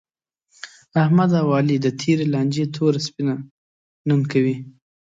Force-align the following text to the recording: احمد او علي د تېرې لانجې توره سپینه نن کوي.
احمد 1.03 1.31
او 1.41 1.47
علي 1.57 1.77
د 1.81 1.87
تېرې 2.01 2.25
لانجې 2.33 2.65
توره 2.75 2.99
سپینه 3.07 3.35
نن 4.07 4.19
کوي. 4.31 4.55